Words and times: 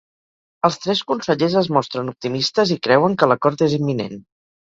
Els 0.69 0.77
tres 0.85 1.01
consellers 1.11 1.57
es 1.61 1.69
mostren 1.75 2.09
optimistes 2.13 2.73
i 2.77 2.77
creuen 2.87 3.17
que 3.19 3.31
l’acord 3.33 3.65
és 3.69 3.79
imminent. 3.81 4.19